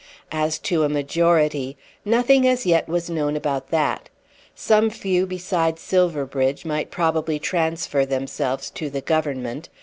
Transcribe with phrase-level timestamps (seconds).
[0.31, 4.09] As to a majority, nothing as yet was known about that.
[4.55, 9.69] Some few besides Silverbridge might probably transfer themselves to the Government.